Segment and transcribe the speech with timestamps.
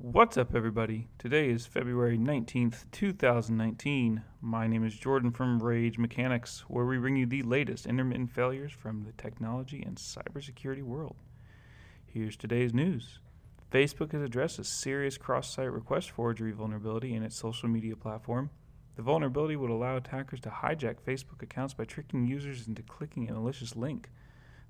[0.00, 1.08] What's up, everybody?
[1.18, 4.22] Today is February 19th, 2019.
[4.40, 8.70] My name is Jordan from Rage Mechanics, where we bring you the latest intermittent failures
[8.70, 11.16] from the technology and cybersecurity world.
[12.06, 13.18] Here's today's news
[13.72, 18.50] Facebook has addressed a serious cross site request forgery vulnerability in its social media platform.
[18.94, 23.34] The vulnerability would allow attackers to hijack Facebook accounts by tricking users into clicking a
[23.34, 24.10] malicious link.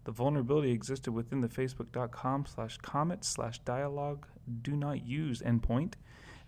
[0.08, 4.26] The vulnerability existed within the facebook.com slash comet slash dialogue
[4.62, 5.96] do not use endpoint,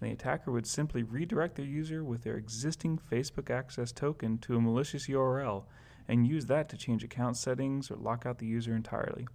[0.01, 4.57] and the attacker would simply redirect their user with their existing Facebook access token to
[4.57, 5.65] a malicious URL
[6.09, 9.29] and use that to change account settings or lock out the user entirely.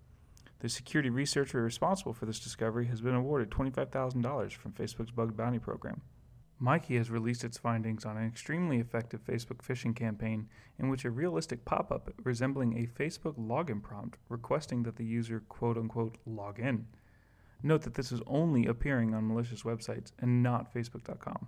[0.58, 5.60] The security researcher responsible for this discovery has been awarded $25,000 from Facebook's bug bounty
[5.60, 6.02] program.
[6.62, 10.48] Myki has released its findings on an extremely effective Facebook phishing campaign
[10.80, 15.42] in which a realistic pop up resembling a Facebook login prompt requesting that the user
[15.50, 16.88] quote unquote log in.
[17.62, 21.48] Note that this is only appearing on malicious websites and not Facebook.com.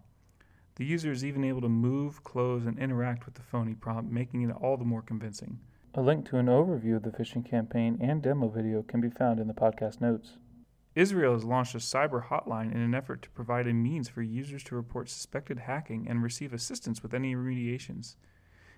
[0.75, 4.41] The user is even able to move, close, and interact with the phony prompt, making
[4.41, 5.59] it all the more convincing.
[5.95, 9.39] A link to an overview of the phishing campaign and demo video can be found
[9.39, 10.37] in the podcast notes.
[10.97, 14.63] Israel has launched a cyber hotline in an effort to provide a means for users
[14.63, 18.15] to report suspected hacking and receive assistance with any remediations.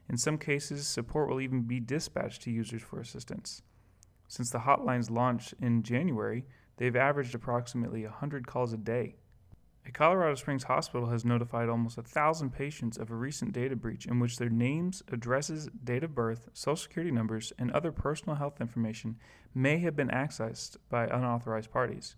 [0.09, 3.61] In some cases, support will even be dispatched to users for assistance.
[4.27, 6.45] Since the hotline's launch in January,
[6.75, 9.15] they've averaged approximately 100 calls a day.
[9.85, 14.05] A Colorado Springs hospital has notified almost a thousand patients of a recent data breach
[14.05, 18.61] in which their names, addresses, date of birth, social security numbers, and other personal health
[18.61, 19.17] information
[19.55, 22.15] may have been accessed by unauthorized parties.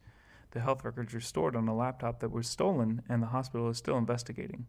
[0.52, 3.78] The health records are stored on a laptop that was stolen, and the hospital is
[3.78, 4.66] still investigating.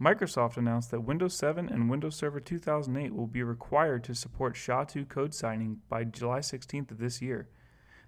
[0.00, 5.08] Microsoft announced that Windows 7 and Windows Server 2008 will be required to support SHA-2
[5.08, 7.48] code signing by July 16th of this year.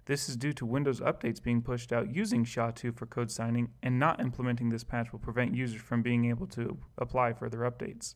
[0.05, 3.97] This is due to Windows updates being pushed out using SHA-2 for code signing, and
[3.97, 8.15] not implementing this patch will prevent users from being able to apply further updates.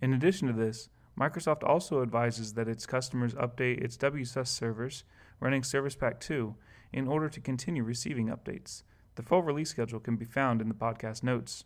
[0.00, 5.04] In addition to this, Microsoft also advises that its customers update its WSUS servers
[5.38, 6.56] running Service Pack 2
[6.92, 8.82] in order to continue receiving updates.
[9.14, 11.64] The full release schedule can be found in the podcast notes.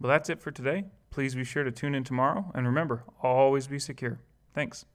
[0.00, 0.86] Well, that's it for today.
[1.10, 4.20] Please be sure to tune in tomorrow, and remember, always be secure.
[4.54, 4.86] Thanks.